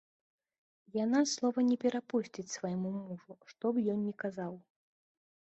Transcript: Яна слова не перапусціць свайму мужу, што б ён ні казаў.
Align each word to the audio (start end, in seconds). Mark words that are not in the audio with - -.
Яна 1.03 1.21
слова 1.33 1.59
не 1.71 1.77
перапусціць 1.83 2.47
свайму 2.55 2.89
мужу, 2.97 3.39
што 3.53 3.65
б 3.77 3.87
ён 3.95 3.99
ні 4.09 4.13
казаў. 4.27 4.53